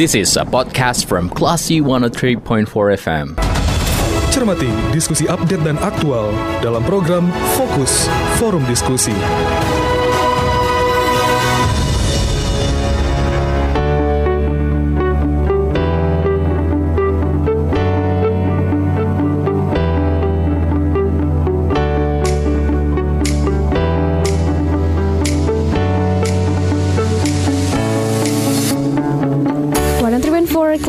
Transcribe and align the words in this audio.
This 0.00 0.14
is 0.14 0.32
a 0.40 0.48
podcast 0.48 1.04
from 1.04 1.28
Classy 1.28 1.84
103.4 1.84 2.40
FM. 2.72 3.36
Cermati 4.32 4.72
diskusi 4.96 5.28
update 5.28 5.60
dan 5.60 5.76
aktual 5.76 6.32
dalam 6.64 6.80
program 6.88 7.28
Fokus 7.52 8.08
Forum 8.40 8.64
Diskusi. 8.64 9.12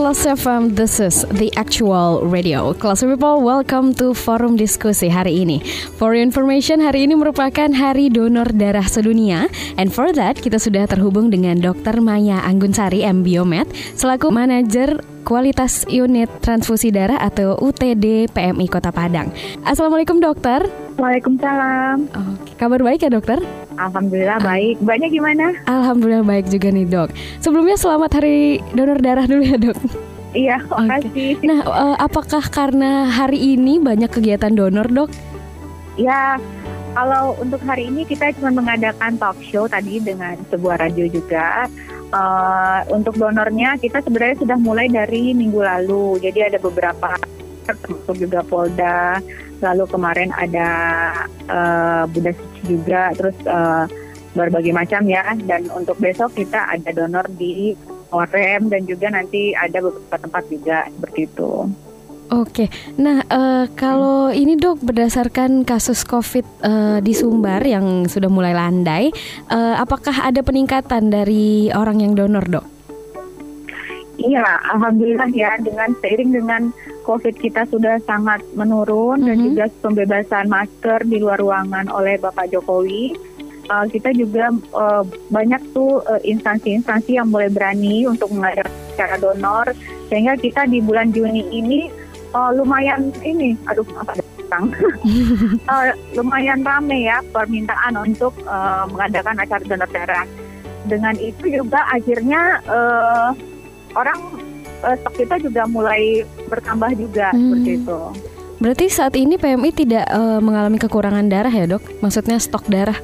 Class 0.01 0.25
FM, 0.25 0.73
this 0.73 0.97
is 0.97 1.29
the 1.29 1.53
actual 1.53 2.25
radio. 2.25 2.73
Class 2.73 3.05
people, 3.05 3.45
welcome 3.45 3.93
to 3.93 4.17
Forum 4.17 4.57
Diskusi 4.57 5.13
hari 5.13 5.45
ini. 5.45 5.61
For 6.01 6.17
your 6.17 6.25
information, 6.25 6.81
hari 6.81 7.05
ini 7.05 7.13
merupakan 7.13 7.69
Hari 7.69 8.09
Donor 8.09 8.49
Darah 8.49 8.89
Sedunia. 8.89 9.45
And 9.77 9.93
for 9.93 10.09
that, 10.17 10.41
kita 10.41 10.57
sudah 10.57 10.89
terhubung 10.89 11.29
dengan 11.29 11.61
Dr. 11.61 12.01
Maya 12.01 12.41
Anggunsari, 12.41 13.05
M. 13.05 13.21
Biomed, 13.21 13.69
selaku 13.93 14.33
manajer 14.33 15.05
kualitas 15.21 15.85
unit 15.85 16.33
transfusi 16.41 16.89
darah 16.89 17.21
atau 17.21 17.61
UTD 17.61 18.25
PMI 18.33 18.67
Kota 18.73 18.89
Padang. 18.89 19.29
Assalamualaikum 19.69 20.17
dokter. 20.17 20.65
Waalaikumsalam. 21.01 22.13
Oke, 22.13 22.53
kabar 22.61 22.77
baik 22.85 23.01
ya 23.01 23.09
dokter? 23.09 23.41
Alhamdulillah 23.73 24.37
baik. 24.45 24.77
Banyak 24.85 25.09
gimana? 25.09 25.57
Alhamdulillah 25.65 26.21
baik 26.21 26.45
juga 26.53 26.69
nih 26.69 26.85
dok. 26.85 27.09
Sebelumnya 27.41 27.73
selamat 27.73 28.21
Hari 28.21 28.61
Donor 28.77 29.01
Darah 29.01 29.25
dulu 29.25 29.41
ya 29.41 29.57
dok. 29.57 29.77
Iya, 30.37 30.61
makasih. 30.69 31.09
Okay. 31.09 31.31
Nah, 31.41 31.65
uh, 31.65 31.97
apakah 31.97 32.45
karena 32.53 33.09
hari 33.09 33.57
ini 33.57 33.81
banyak 33.81 34.13
kegiatan 34.13 34.53
donor 34.53 34.85
dok? 34.93 35.09
Ya, 35.97 36.37
kalau 36.93 37.33
untuk 37.41 37.65
hari 37.65 37.89
ini 37.89 38.05
kita 38.05 38.31
cuma 38.37 38.53
mengadakan 38.53 39.17
talk 39.17 39.41
show 39.41 39.65
tadi 39.65 39.97
dengan 39.99 40.37
sebuah 40.53 40.85
radio 40.85 41.09
juga. 41.09 41.65
Uh, 42.11 42.83
untuk 42.91 43.15
donornya 43.15 43.79
kita 43.79 44.03
sebenarnya 44.03 44.37
sudah 44.37 44.57
mulai 44.61 44.85
dari 44.85 45.33
minggu 45.33 45.65
lalu. 45.65 46.21
Jadi 46.21 46.45
ada 46.45 46.61
beberapa 46.61 47.17
termasuk 47.65 48.15
juga 48.17 48.39
Polda. 48.45 49.21
Lalu 49.61 49.83
kemarin 49.89 50.29
ada 50.33 50.67
uh, 51.49 52.03
Bunda 52.09 52.33
Suci 52.33 52.61
juga. 52.65 53.13
Terus 53.13 53.37
uh, 53.45 53.85
berbagai 54.33 54.73
macam 54.73 55.05
ya. 55.05 55.35
Dan 55.37 55.69
untuk 55.71 55.97
besok 56.01 56.33
kita 56.33 56.71
ada 56.73 56.89
donor 56.91 57.25
di 57.37 57.77
Orem 58.11 58.67
dan 58.67 58.83
juga 58.83 59.07
nanti 59.07 59.55
ada 59.55 59.79
beberapa 59.79 60.19
tempat 60.19 60.43
juga 60.51 60.77
seperti 60.91 61.31
itu. 61.31 61.51
Oke, 62.31 62.71
nah 62.95 63.19
uh, 63.27 63.67
kalau 63.75 64.31
ini 64.31 64.55
dok 64.55 64.79
berdasarkan 64.87 65.67
kasus 65.67 66.07
COVID 66.07 66.45
uh, 66.63 66.97
di 67.03 67.11
Sumbar 67.11 67.59
yang 67.67 68.07
sudah 68.07 68.31
mulai 68.31 68.55
landai, 68.55 69.11
uh, 69.51 69.75
apakah 69.75 70.15
ada 70.15 70.39
peningkatan 70.39 71.11
dari 71.11 71.67
orang 71.75 71.99
yang 71.99 72.15
donor 72.15 72.47
dok? 72.47 72.63
Iya, 74.21 74.45
alhamdulillah 74.77 75.33
ya 75.33 75.57
dengan 75.57 75.97
seiring 75.97 76.31
dengan 76.37 76.61
COVID 77.09 77.41
kita 77.41 77.65
sudah 77.73 77.97
sangat 78.05 78.45
menurun 78.53 79.17
mm 79.17 79.25
-hmm. 79.25 79.27
dan 79.27 79.37
mhm. 79.37 79.45
juga 79.49 79.65
pembebasan 79.81 80.45
masker 80.45 80.99
di 81.09 81.17
luar 81.17 81.41
ruangan 81.41 81.89
oleh 81.89 82.21
Bapak 82.21 82.53
Jokowi, 82.53 83.17
uh, 83.73 83.89
kita 83.89 84.13
juga 84.13 84.53
uh, 84.77 85.01
banyak 85.33 85.61
tuh 85.73 86.05
instansi-instansi 86.21 87.17
uh, 87.17 87.23
yang 87.23 87.27
mulai 87.33 87.49
berani 87.49 88.05
untuk 88.05 88.29
mengadakan 88.29 88.69
cara 88.93 89.15
donor 89.17 89.65
sehingga 90.11 90.35
kita 90.37 90.67
di 90.67 90.83
bulan 90.83 91.09
Juni 91.15 91.47
ini 91.49 91.87
uh, 92.35 92.51
lumayan 92.51 93.11
ini, 93.23 93.55
aduh 93.67 93.85
apa 93.99 94.19
datang, 94.19 94.71
uh, 95.71 95.91
lumayan 96.19 96.61
rame 96.61 97.07
ya 97.07 97.23
permintaan 97.31 97.95
untuk 97.95 98.35
uh, 98.43 98.83
mengadakan 98.91 99.39
acara 99.39 99.63
donor 99.63 99.89
darah. 99.91 100.25
Dengan 100.81 101.13
itu 101.21 101.45
juga 101.61 101.85
akhirnya 101.93 102.59
uh, 102.65 103.31
orang 103.95 104.19
uh, 104.83 104.95
stok 105.01 105.13
kita 105.17 105.35
juga 105.41 105.67
mulai 105.69 106.23
bertambah 106.47 106.91
juga 106.97 107.31
hmm. 107.31 107.39
seperti 107.39 107.71
itu. 107.83 107.99
Berarti 108.61 108.85
saat 108.93 109.13
ini 109.17 109.41
PMI 109.41 109.71
tidak 109.73 110.05
uh, 110.13 110.37
mengalami 110.37 110.77
kekurangan 110.77 111.25
darah 111.25 111.49
ya 111.49 111.65
dok? 111.65 111.81
Maksudnya 111.99 112.37
stok 112.37 112.69
darah? 112.69 112.97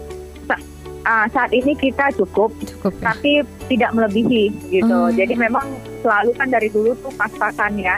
Sa 0.45 0.55
uh, 1.07 1.25
saat 1.33 1.49
ini 1.49 1.73
kita 1.73 2.13
cukup, 2.13 2.53
cukup 2.61 2.93
ya? 3.01 3.13
tapi 3.13 3.41
tidak 3.65 3.89
melebihi 3.97 4.53
gitu. 4.69 4.97
Hmm. 5.09 5.15
Jadi 5.17 5.33
memang 5.33 5.65
selalu 6.05 6.31
kan 6.37 6.47
dari 6.53 6.69
dulu 6.69 6.93
tuh 7.01 7.13
pas-pasan 7.17 7.81
ya 7.81 7.97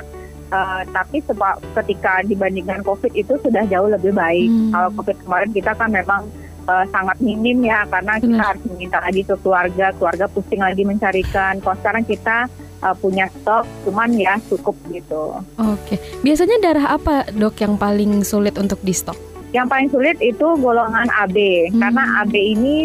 Uh, 0.49 0.81
tapi 0.89 1.21
sebab 1.29 1.61
ketika 1.77 2.25
dibandingkan 2.25 2.81
COVID 2.81 3.13
itu 3.13 3.37
sudah 3.37 3.69
jauh 3.69 3.85
lebih 3.85 4.17
baik. 4.17 4.49
Hmm. 4.49 4.73
Kalau 4.73 4.89
COVID 4.97 5.17
kemarin 5.21 5.49
kita 5.53 5.71
kan 5.77 5.93
memang 5.93 6.25
uh, 6.65 6.85
sangat 6.89 7.21
minim 7.21 7.61
ya 7.61 7.85
karena 7.85 8.17
Benar. 8.17 8.25
kita 8.25 8.43
harus 8.49 8.63
meminta 8.65 8.97
lagi 8.97 9.21
ke 9.21 9.35
keluarga, 9.45 9.93
keluarga 9.93 10.25
pusing 10.25 10.65
lagi 10.65 10.81
mencarikan. 10.81 11.61
Kalau 11.61 11.77
sekarang 11.77 12.01
kita 12.01 12.49
uh, 12.83 12.95
punya 12.95 13.27
stok, 13.29 13.67
cuman 13.87 14.09
ya 14.15 14.35
cukup 14.47 14.75
gitu. 14.91 15.39
Oke, 15.59 15.95
biasanya 16.23 16.57
darah 16.61 16.87
apa 16.95 17.27
dok 17.31 17.55
yang 17.61 17.75
paling 17.75 18.23
sulit 18.23 18.55
untuk 18.59 18.79
di 18.83 18.93
stok? 18.95 19.15
Yang 19.49 19.67
paling 19.67 19.89
sulit 19.89 20.17
itu 20.21 20.47
golongan 20.61 21.09
AB 21.09 21.37
hmm. 21.73 21.79
karena 21.81 22.03
AB 22.21 22.33
ini 22.37 22.75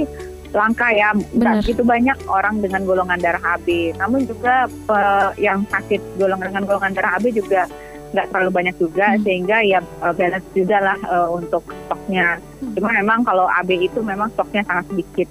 langka 0.54 0.88
ya. 0.94 1.12
Tidak 1.12 1.60
begitu 1.60 1.82
banyak 1.82 2.18
orang 2.30 2.62
dengan 2.62 2.86
golongan 2.86 3.18
darah 3.20 3.42
AB. 3.58 3.98
Namun 3.98 4.24
juga 4.24 4.70
uh, 4.88 5.34
yang 5.36 5.66
sakit 5.68 6.00
golongan 6.16 6.54
dengan 6.54 6.64
golongan 6.64 6.94
darah 6.94 7.18
AB 7.20 7.34
juga 7.34 7.68
nggak 8.14 8.30
terlalu 8.30 8.50
banyak 8.54 8.76
juga 8.78 9.06
hmm. 9.10 9.20
sehingga 9.26 9.56
ya 9.66 9.82
uh, 9.98 10.14
balance 10.14 10.46
juga 10.54 10.78
lah 10.78 10.98
uh, 11.10 11.28
untuk 11.34 11.66
stoknya. 11.84 12.38
Hmm. 12.62 12.72
Cuma 12.78 12.88
memang 12.94 13.26
kalau 13.26 13.50
AB 13.50 13.90
itu 13.90 13.98
memang 14.00 14.30
stoknya 14.32 14.62
sangat 14.64 14.86
sedikit. 14.94 15.28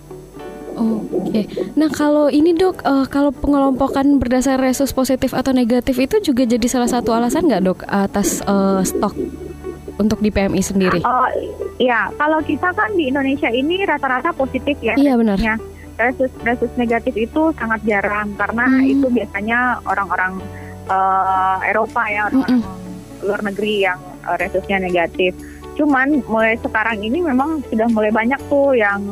Oh, 0.74 1.06
Oke, 1.14 1.30
okay. 1.30 1.46
nah 1.78 1.86
kalau 1.90 2.34
ini 2.34 2.58
dok, 2.58 2.82
uh, 2.82 3.06
kalau 3.06 3.30
pengelompokan 3.30 4.18
berdasar 4.18 4.58
resus 4.58 4.90
positif 4.90 5.34
atau 5.38 5.54
negatif 5.54 6.02
itu 6.02 6.18
juga 6.22 6.50
jadi 6.50 6.66
salah 6.66 6.90
satu 6.90 7.14
alasan 7.14 7.46
nggak 7.46 7.64
dok 7.64 7.80
atas 7.86 8.42
uh, 8.50 8.82
stok 8.82 9.14
untuk 10.02 10.20
di 10.20 10.34
PMI 10.34 10.62
sendiri? 10.66 11.00
Oh 11.06 11.30
iya, 11.78 12.10
kalau 12.18 12.42
kita 12.42 12.74
kan 12.74 12.90
di 12.98 13.14
Indonesia 13.14 13.50
ini 13.54 13.86
rata-rata 13.86 14.34
positif 14.34 14.78
ya. 14.82 14.98
Iya 14.98 15.14
benar. 15.14 15.38
Resus 15.94 16.34
resus 16.42 16.74
negatif 16.74 17.14
itu 17.14 17.54
sangat 17.54 17.86
jarang 17.86 18.34
karena 18.34 18.66
hmm. 18.66 18.94
itu 18.98 19.08
biasanya 19.14 19.78
orang-orang 19.86 20.42
uh, 20.90 21.62
Eropa 21.62 22.02
ya 22.10 22.34
orang-orang 22.34 22.66
mm 22.66 22.82
luar 23.24 23.40
negeri 23.40 23.88
yang 23.88 24.00
uh, 24.28 24.36
resusnya 24.36 24.84
negatif. 24.84 25.32
Cuman 25.84 26.24
mulai 26.32 26.56
sekarang 26.64 27.04
ini 27.04 27.20
memang 27.20 27.60
sudah 27.68 27.92
mulai 27.92 28.08
banyak 28.08 28.40
tuh 28.48 28.72
yang 28.72 29.04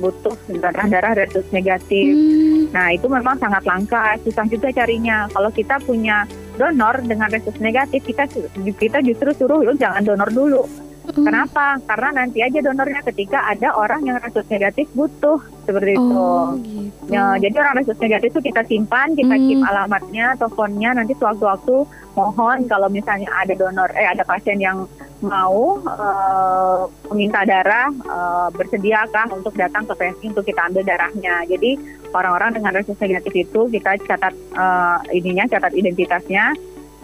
butuh 0.00 0.32
darah-darah 0.48 1.20
resus 1.20 1.44
negatif. 1.52 2.16
Hmm. 2.16 2.72
Nah 2.72 2.96
itu 2.96 3.04
memang 3.12 3.36
sangat 3.36 3.60
langka, 3.68 4.16
susah 4.24 4.48
juga 4.48 4.72
carinya. 4.72 5.28
Kalau 5.28 5.52
kita 5.52 5.76
punya 5.84 6.24
donor 6.56 7.04
dengan 7.04 7.28
resus 7.28 7.52
negatif 7.60 8.00
kita 8.08 8.24
kita 8.56 9.04
justru 9.04 9.36
suruh 9.36 9.60
lu 9.60 9.76
jangan 9.76 10.00
donor 10.00 10.32
dulu. 10.32 10.64
Mm. 11.04 11.28
Kenapa? 11.28 11.76
Karena 11.84 12.24
nanti 12.24 12.40
aja 12.40 12.64
donornya 12.64 13.04
ketika 13.04 13.44
ada 13.44 13.76
orang 13.76 14.08
yang 14.08 14.16
resus 14.24 14.48
negatif 14.48 14.88
butuh 14.96 15.36
seperti 15.68 16.00
oh, 16.00 16.00
itu. 16.00 16.24
Gitu. 16.64 17.12
Ya, 17.12 17.36
jadi 17.36 17.54
orang 17.60 17.84
resus 17.84 17.98
negatif 18.00 18.32
itu 18.32 18.40
kita 18.48 18.64
simpan, 18.64 19.12
kita 19.12 19.36
mm. 19.36 19.44
keep 19.44 19.60
alamatnya, 19.60 20.32
teleponnya. 20.40 20.90
Nanti 20.96 21.12
sewaktu-waktu 21.20 21.76
mohon 22.16 22.58
kalau 22.64 22.88
misalnya 22.88 23.28
ada 23.36 23.52
donor, 23.52 23.92
eh 23.92 24.08
ada 24.08 24.24
pasien 24.24 24.56
yang 24.56 24.88
mau 25.24 25.80
uh, 25.80 26.84
meminta 27.10 27.42
darah, 27.48 27.88
uh, 28.04 28.48
bersediakah 28.52 29.32
untuk 29.32 29.56
datang 29.56 29.88
ke 29.88 29.94
PSI 29.96 30.26
untuk 30.30 30.44
kita 30.44 30.68
ambil 30.68 30.84
darahnya. 30.84 31.48
Jadi 31.48 31.80
orang-orang 32.12 32.60
dengan 32.60 32.72
resus 32.76 32.98
negatif 33.00 33.32
itu 33.48 33.60
kita 33.72 33.96
catat 34.04 34.34
uh, 34.54 35.00
ininya, 35.10 35.48
catat 35.48 35.72
identitasnya, 35.72 36.52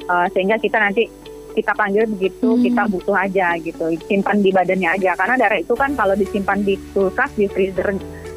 uh, 0.07 0.27
sehingga 0.37 0.61
kita 0.61 0.77
nanti 0.79 1.09
kita 1.51 1.75
panggil 1.75 2.07
begitu 2.07 2.55
hmm. 2.55 2.63
kita 2.63 2.83
butuh 2.87 3.17
aja 3.27 3.59
gitu 3.59 3.91
simpan 4.07 4.39
di 4.39 4.55
badannya 4.55 4.87
aja 4.87 5.19
karena 5.19 5.35
darah 5.35 5.59
itu 5.59 5.75
kan 5.75 5.99
kalau 5.99 6.15
disimpan 6.15 6.63
di 6.63 6.79
kulkas 6.95 7.35
di 7.35 7.51
freezer 7.51 7.91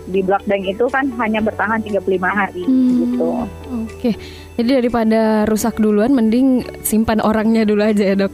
di 0.09 0.19
block 0.19 0.43
bank 0.43 0.63
itu 0.67 0.85
kan 0.91 1.07
hanya 1.21 1.39
bertahan 1.39 1.79
35 1.79 2.03
hari 2.19 2.63
hmm. 2.67 2.91
gitu. 2.99 3.29
Oke. 3.29 3.47
Okay. 3.95 4.13
Jadi 4.53 4.69
daripada 4.83 5.49
rusak 5.49 5.81
duluan 5.81 6.13
mending 6.13 6.61
simpan 6.85 7.17
orangnya 7.23 7.65
dulu 7.65 7.81
aja 7.81 8.03
ya, 8.03 8.15
Dok. 8.19 8.33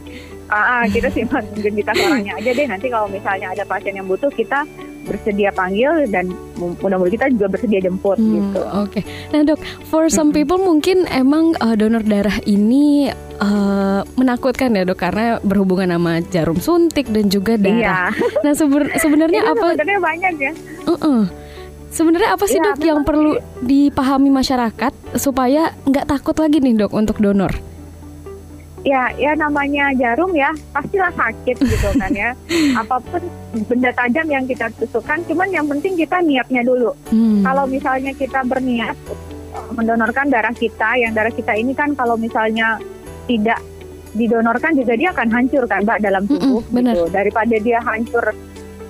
Ah, 0.50 0.82
ah 0.82 0.84
kita 0.90 1.06
simpan 1.14 1.46
identitas 1.60 1.94
orangnya 1.94 2.34
aja 2.34 2.50
deh 2.50 2.66
nanti 2.66 2.86
kalau 2.90 3.06
misalnya 3.06 3.54
ada 3.54 3.62
pasien 3.62 3.94
yang 3.94 4.10
butuh 4.10 4.28
kita 4.34 4.66
bersedia 5.06 5.50
panggil 5.50 6.06
dan 6.12 6.28
mudah-mudahan 6.60 7.10
kita 7.10 7.26
juga 7.32 7.46
bersedia 7.56 7.80
jemput 7.82 8.20
hmm, 8.20 8.30
gitu. 8.36 8.62
Oke. 8.62 9.00
Okay. 9.00 9.02
Nah 9.32 9.40
dok, 9.42 9.60
for 9.88 10.06
some 10.12 10.30
people 10.30 10.60
mungkin 10.60 11.08
emang 11.08 11.56
uh, 11.58 11.74
donor 11.74 12.04
darah 12.04 12.36
ini 12.44 13.08
uh, 13.40 14.04
menakutkan 14.14 14.76
ya 14.76 14.84
dok 14.84 15.00
karena 15.00 15.40
berhubungan 15.40 15.90
sama 15.96 16.20
jarum 16.28 16.58
suntik 16.60 17.08
dan 17.08 17.32
juga 17.32 17.56
darah. 17.56 18.12
Iya. 18.14 18.42
Nah 18.44 18.52
seben 18.52 18.92
sebenarnya 19.02 19.42
apa? 19.50 19.74
Sebenarnya 19.74 20.00
banyak 20.02 20.34
ya. 20.36 20.52
Uh 20.84 20.92
-uh. 20.94 21.22
Sebenarnya 21.90 22.38
apa 22.38 22.44
sih 22.46 22.62
Ya, 22.62 22.70
dok 22.70 22.86
yang 22.86 23.02
perlu 23.02 23.34
dipahami 23.66 24.30
masyarakat 24.30 24.92
supaya 25.18 25.74
nggak 25.90 26.06
takut 26.06 26.38
lagi 26.38 26.62
nih 26.62 26.86
dok 26.86 26.94
untuk 26.94 27.18
donor? 27.18 27.50
Ya, 28.80 29.12
ya 29.20 29.36
namanya 29.36 29.92
jarum 29.92 30.32
ya, 30.32 30.48
pastilah 30.72 31.12
sakit 31.12 31.56
gitu 31.60 31.88
kan 32.00 32.12
ya. 32.16 32.32
Apa 32.80 32.96
pun 33.04 33.22
benda 33.68 33.92
tajam 33.92 34.24
yang 34.24 34.44
kita 34.48 34.72
tusukkan, 34.80 35.20
cuman 35.28 35.48
yang 35.52 35.66
penting 35.68 36.00
kita 36.00 36.16
niatnya 36.24 36.64
dulu. 36.64 36.96
Hmm. 37.12 37.44
Kalau 37.44 37.68
misalnya 37.68 38.16
kita 38.16 38.40
berniat 38.48 38.96
eh, 39.52 39.70
mendonorkan 39.76 40.32
darah 40.32 40.56
kita, 40.56 40.96
yang 40.96 41.12
darah 41.12 41.32
kita 41.32 41.52
ini 41.52 41.76
kan 41.76 41.92
kalau 41.92 42.16
misalnya 42.16 42.80
tidak 43.28 43.60
didonorkan 44.14 44.74
juga 44.74 44.92
dia 44.98 45.14
akan 45.14 45.28
hancur 45.30 45.64
kan 45.70 45.86
Mbak 45.86 45.98
dalam 46.02 46.22
tubuh. 46.26 46.62
Mm-mm, 46.62 46.74
benar. 46.74 46.94
gitu. 46.98 47.04
Daripada 47.14 47.56
dia 47.62 47.78
hancur 47.78 48.24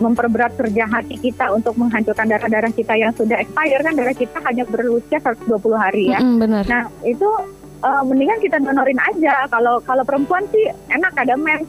memperberat 0.01 0.57
kerja 0.57 0.89
hati 0.89 1.21
kita 1.21 1.53
untuk 1.53 1.77
menghancurkan 1.77 2.25
darah-darah 2.25 2.73
kita 2.73 2.97
yang 2.97 3.13
sudah 3.13 3.37
expire 3.37 3.85
kan 3.85 3.93
darah 3.93 4.17
kita 4.17 4.39
hanya 4.49 4.65
berusia 4.65 5.21
120 5.21 5.61
hari 5.77 6.09
ya. 6.09 6.19
Mm-mm, 6.25 6.41
benar. 6.41 6.65
Nah 6.65 6.83
itu 7.05 7.29
eh, 7.81 8.03
mendingan 8.03 8.39
kita 8.39 8.57
donorin 8.59 9.01
aja. 9.03 9.47
Kalau 9.47 9.81
kalau 9.81 10.03
perempuan 10.03 10.45
sih 10.49 10.65
enak 10.89 11.13
ada 11.15 11.35
mens. 11.35 11.67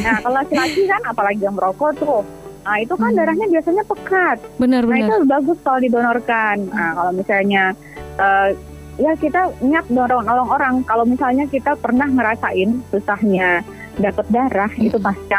Nah 0.00 0.16
kalau 0.18 0.36
laki-laki 0.36 0.84
kan 0.84 1.02
apalagi 1.04 1.40
yang 1.40 1.54
merokok 1.54 1.92
tuh. 1.96 2.22
Nah 2.60 2.76
itu 2.76 2.92
kan 2.92 3.08
Hmm. 3.08 3.18
darahnya 3.18 3.46
biasanya 3.48 3.84
pekat. 3.84 4.36
Benar 4.56 4.82
Nah 4.84 4.98
itu 4.98 5.14
benar. 5.18 5.30
bagus 5.30 5.58
kalau 5.60 5.80
didonorkan. 5.80 6.56
Nah 6.68 6.90
kalau 6.94 7.12
misalnya 7.12 7.64
eh, 8.16 8.48
ya 8.96 9.12
kita 9.14 9.40
niat 9.60 9.86
dorong 9.88 10.24
nolong 10.24 10.50
orang. 10.50 10.74
Kalau 10.82 11.04
misalnya 11.04 11.44
kita 11.46 11.72
pernah 11.76 12.04
ngerasain 12.04 12.84
susahnya 12.90 13.64
dapat 13.96 14.26
darah 14.28 14.72
itu 14.76 14.96
Hmm. 14.96 15.06
pasti 15.06 15.36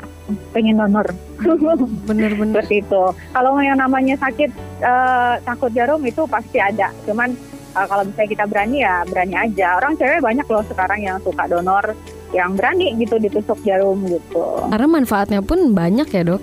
pengen 0.52 0.78
donor. 0.78 1.08
Benar 2.10 2.32
benar. 2.36 2.62
Seperti 2.62 2.76
itu. 2.80 3.04
Kalau 3.32 3.58
yang 3.58 3.78
namanya 3.78 4.18
sakit 4.18 4.50
eh, 4.82 5.36
takut 5.42 5.72
jarum 5.72 6.02
itu 6.02 6.26
pasti 6.26 6.58
ada. 6.58 6.90
Cuman 7.04 7.34
eh, 7.72 7.86
kalau 7.88 8.04
misalnya 8.04 8.30
kita 8.30 8.46
berani 8.46 8.78
ya 8.82 8.96
berani 9.04 9.36
aja. 9.36 9.68
Orang 9.78 9.96
cewek 9.96 10.20
banyak 10.20 10.46
loh 10.46 10.64
sekarang 10.68 11.00
yang 11.00 11.18
suka 11.22 11.44
donor 11.48 11.86
yang 12.32 12.56
berani 12.56 12.96
gitu 12.96 13.20
ditusuk 13.20 13.60
jarum 13.64 14.00
gitu. 14.08 14.44
Karena 14.72 14.88
manfaatnya 14.88 15.40
pun 15.44 15.76
banyak 15.76 16.08
ya 16.08 16.24
dok. 16.24 16.42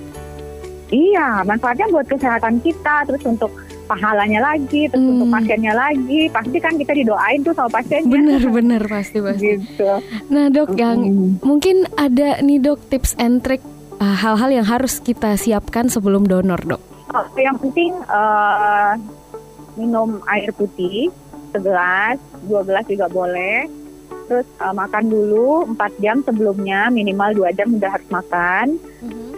Iya, 0.89 1.45
manfaatnya 1.45 1.85
buat 1.93 2.09
kesehatan 2.09 2.65
kita, 2.65 3.05
terus 3.05 3.21
untuk 3.25 3.53
pahalanya 3.85 4.41
lagi, 4.41 4.89
terus 4.89 5.01
Hmm. 5.01 5.21
untuk 5.21 5.29
pasiennya 5.33 5.73
lagi. 5.73 6.29
Pasti 6.29 6.57
kan 6.57 6.77
kita 6.77 6.93
didoain 6.93 7.41
tuh 7.41 7.53
sama 7.53 7.69
pasiennya. 7.73 8.09
Benar 8.09 8.43
benar 8.49 8.83
pasti 8.85 9.19
pasti. 9.21 9.57
Gitu. 9.57 9.91
Nah 10.29 10.49
dok 10.49 10.77
yang 10.77 10.99
Mm. 11.01 11.29
mungkin 11.41 11.77
ada 11.97 12.41
nih 12.41 12.61
dok 12.61 12.81
tips 12.89 13.17
and 13.17 13.41
trick 13.41 13.61
uh, 13.97 14.17
hal-hal 14.17 14.49
yang 14.49 14.65
harus 14.65 15.01
kita 15.01 15.37
siapkan 15.37 15.89
sebelum 15.89 16.25
donor 16.25 16.61
dok. 16.61 16.81
Oh, 17.09 17.25
yang 17.37 17.57
penting 17.57 17.97
eh, 18.05 18.93
minum 19.79 20.21
air 20.27 20.51
putih 20.53 21.09
segelas, 21.55 22.19
dua 22.45 22.61
gelas 22.67 22.85
juga 22.91 23.07
boleh. 23.09 23.71
Terus 24.29 24.45
eh, 24.45 24.75
makan 24.77 25.05
dulu 25.09 25.65
4 25.73 26.05
jam 26.05 26.21
sebelumnya, 26.21 26.93
minimal 26.93 27.33
2 27.49 27.57
jam 27.57 27.69
udah 27.73 27.91
harus 27.97 28.09
makan. 28.13 28.77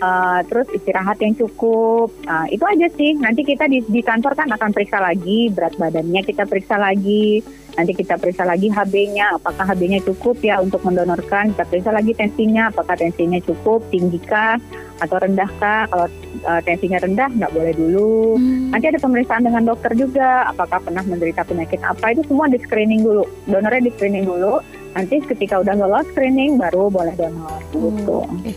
Eh, 0.00 0.40
terus 0.48 0.64
istirahat 0.72 1.20
yang 1.20 1.36
cukup. 1.36 2.08
Nah, 2.24 2.48
itu 2.48 2.64
aja 2.64 2.88
sih. 2.96 3.20
Nanti 3.20 3.44
kita 3.44 3.68
di, 3.68 3.84
di 3.84 4.00
kantor 4.00 4.32
kan 4.32 4.48
akan 4.48 4.72
periksa 4.72 4.96
lagi 4.96 5.52
berat 5.52 5.76
badannya, 5.76 6.24
kita 6.24 6.48
periksa 6.48 6.80
lagi. 6.80 7.44
Nanti 7.76 7.92
kita 7.94 8.16
periksa 8.16 8.48
lagi 8.48 8.72
HB-nya, 8.72 9.36
apakah 9.36 9.62
HB-nya 9.62 10.00
cukup 10.08 10.40
ya 10.40 10.58
untuk 10.58 10.80
mendonorkan. 10.88 11.52
Kita 11.52 11.68
periksa 11.68 11.92
lagi 11.92 12.16
tensinya, 12.16 12.72
apakah 12.72 12.96
tensinya 12.96 13.38
cukup, 13.44 13.84
tinggikah 13.92 14.56
atau 15.04 15.16
rendahkah. 15.20 15.84
Kalau 15.92 16.08
eh, 16.48 16.60
tensinya 16.64 16.98
rendah 17.04 17.28
nggak 17.36 17.52
boleh 17.52 17.72
dulu. 17.76 18.40
Hmm. 18.40 18.72
Nanti 18.72 18.88
ada 18.88 18.98
pemeriksaan 19.04 19.44
dengan 19.44 19.68
dokter 19.68 19.92
juga, 20.00 20.48
apakah 20.48 20.80
pernah 20.80 21.04
menderita 21.04 21.44
penyakit 21.44 21.84
apa 21.84 22.16
itu 22.16 22.24
semua 22.24 22.48
di 22.48 22.56
screening 22.56 23.04
dulu. 23.04 23.28
Donornya 23.44 23.84
di 23.84 23.92
screening 23.92 24.24
dulu. 24.24 24.79
Nanti 24.90 25.22
ketika 25.22 25.54
udah 25.56 25.74
lolos 25.76 26.06
screening 26.08 26.56
baru 26.56 26.88
boleh 26.88 27.14
donor. 27.14 27.62
Gitu. 27.70 28.18
Oke. 28.20 28.52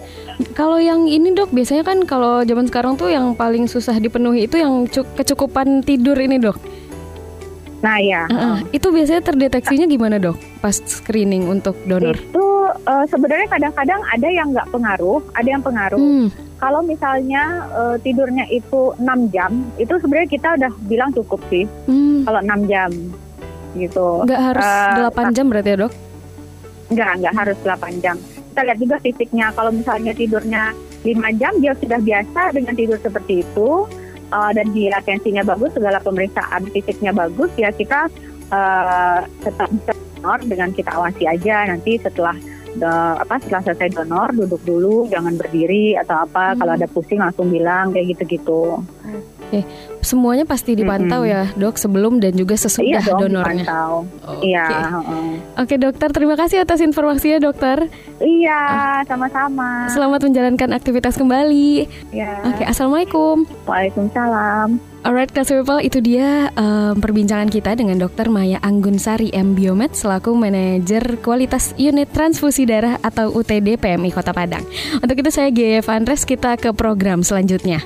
Kalau 0.52 0.78
yang 0.78 1.06
ini 1.06 1.30
dok, 1.32 1.50
biasanya 1.50 1.84
kan 1.84 2.02
kalau 2.04 2.42
zaman 2.42 2.66
sekarang 2.66 2.94
tuh 2.94 3.08
yang 3.08 3.34
paling 3.34 3.66
susah 3.66 3.96
dipenuhi 3.96 4.46
itu 4.46 4.58
yang 4.58 4.86
cu- 4.86 5.06
kecukupan 5.14 5.82
tidur 5.82 6.16
ini 6.16 6.38
dok. 6.38 6.58
Nah 7.80 8.00
ya. 8.00 8.26
Heeh. 8.26 8.58
Itu 8.72 8.90
biasanya 8.90 9.22
terdeteksinya 9.22 9.86
gimana 9.86 10.18
dok? 10.18 10.34
Pas 10.58 10.74
screening 10.74 11.46
untuk 11.46 11.76
donor. 11.84 12.16
Itu 12.16 12.46
eh, 12.82 13.06
sebenarnya 13.06 13.48
kadang-kadang 13.50 14.02
ada 14.08 14.28
yang 14.28 14.48
nggak 14.50 14.72
pengaruh, 14.72 15.20
ada 15.34 15.48
yang 15.48 15.62
pengaruh. 15.62 16.00
Hmm, 16.00 16.28
Kalau 16.58 16.80
misalnya 16.82 17.44
eh, 17.70 17.96
tidurnya 18.00 18.48
itu 18.48 18.96
6 18.96 19.04
jam, 19.30 19.52
itu 19.76 19.94
sebenarnya 19.94 20.30
kita 20.32 20.48
udah 20.56 20.72
bilang 20.84 21.12
cukup 21.12 21.44
sih. 21.48 21.68
hmm. 21.86 22.24
Kalau 22.24 22.40
6 22.42 22.66
jam 22.66 22.90
gitu. 23.74 24.08
nggak 24.24 24.42
harus 24.44 24.64
Eh, 24.64 25.12
8 25.12 25.36
jam 25.36 25.46
berarti 25.48 25.70
ya 25.70 25.78
dok? 25.80 25.94
Enggak, 26.94 27.12
enggak 27.18 27.34
harus 27.34 27.58
8 27.66 28.04
jam. 28.06 28.16
Kita 28.22 28.62
lihat 28.70 28.78
juga 28.78 28.96
fisiknya. 29.02 29.50
Kalau 29.58 29.74
misalnya 29.74 30.14
tidurnya 30.14 30.64
5 31.02 31.42
jam, 31.42 31.54
dia 31.58 31.74
sudah 31.74 31.98
biasa 31.98 32.42
dengan 32.54 32.74
tidur 32.78 33.02
seperti 33.02 33.42
itu. 33.42 33.90
eh, 34.34 34.52
dan 34.58 34.66
dia 34.74 34.98
tensinya 35.06 35.46
bagus, 35.46 35.78
segala 35.78 36.02
pemeriksaan 36.02 36.66
fisiknya 36.74 37.14
bagus, 37.14 37.54
ya 37.54 37.70
kita 37.70 38.10
eh, 38.50 39.20
tetap 39.46 39.70
bisa 39.70 39.94
donor 39.94 40.40
dengan 40.42 40.70
kita 40.74 40.90
awasi 40.90 41.30
aja. 41.30 41.70
Nanti 41.70 42.02
setelah 42.02 42.34
eh, 42.74 43.16
apa 43.22 43.38
setelah 43.38 43.62
selesai 43.62 43.94
donor, 43.94 44.34
duduk 44.34 44.62
dulu, 44.66 45.06
jangan 45.06 45.38
berdiri 45.38 45.94
atau 46.02 46.26
apa. 46.26 46.54
Hmm. 46.54 46.66
Kalau 46.66 46.74
ada 46.74 46.88
pusing 46.90 47.22
langsung 47.22 47.54
bilang 47.54 47.94
kayak 47.94 48.18
gitu-gitu. 48.18 48.82
Semuanya 50.04 50.44
pasti 50.44 50.74
dipantau 50.74 51.24
Mm-mm. 51.24 51.32
ya 51.32 51.44
dok 51.56 51.80
sebelum 51.80 52.20
dan 52.20 52.34
juga 52.34 52.58
sesudah 52.58 53.00
iya 53.00 53.00
dong, 53.06 53.30
donornya. 53.30 53.64
dipantau. 53.64 53.94
Oke. 54.28 54.50
Iya. 54.50 54.66
Oke 55.56 55.76
dokter, 55.78 56.10
terima 56.12 56.36
kasih 56.36 56.60
atas 56.60 56.82
informasinya 56.82 57.40
dokter. 57.40 57.88
iya, 58.20 58.60
sama-sama. 59.06 59.88
Selamat 59.88 60.26
menjalankan 60.26 60.70
aktivitas 60.74 61.16
kembali. 61.16 61.88
Ya. 62.12 62.40
Oke, 62.48 62.64
assalamualaikum. 62.64 63.44
Waalaikumsalam. 63.64 64.80
Alright, 65.04 65.36
class 65.36 65.52
people, 65.52 65.84
itu 65.84 66.00
dia 66.00 66.48
em, 66.56 66.96
perbincangan 66.96 67.52
kita 67.52 67.76
dengan 67.76 68.00
Dr. 68.00 68.32
Maya 68.32 68.56
Anggunsari 68.64 69.36
M. 69.36 69.52
Biomed 69.52 69.92
selaku 69.92 70.32
manajer 70.32 71.20
kualitas 71.20 71.76
unit 71.76 72.08
transfusi 72.16 72.64
darah 72.64 72.96
atau 73.04 73.28
UTD 73.36 73.76
PMI 73.76 74.16
Kota 74.16 74.32
Padang. 74.32 74.64
Untuk 75.04 75.20
itu 75.20 75.28
saya 75.28 75.52
G. 75.52 75.84
Andres, 75.84 76.24
kita 76.24 76.56
ke 76.56 76.72
program 76.72 77.20
selanjutnya. 77.20 77.84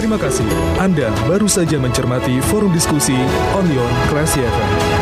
Terima 0.00 0.16
kasih. 0.16 0.48
Anda 0.80 1.12
baru 1.28 1.44
saja 1.44 1.76
mencermati 1.76 2.40
forum 2.48 2.72
diskusi 2.72 3.12
Onion 3.52 3.92
Classy 4.08 4.40
FM. 4.40 4.99